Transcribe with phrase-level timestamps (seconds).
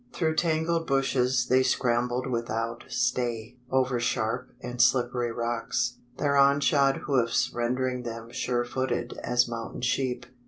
[0.13, 7.51] Through tangled bushes they scrambled without stay, over sharp and slippery rocks their unshod hoofs
[7.53, 10.25] rendering them sure footed as mountain sheep.